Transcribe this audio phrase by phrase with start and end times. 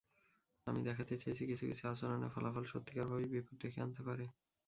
[0.67, 4.25] আমি দেখাতে চেয়েছি, কিছু কিছু আচরণের ফলাফল সত্যিকারভাবেই বিপদ ডেকে আনতে পারে।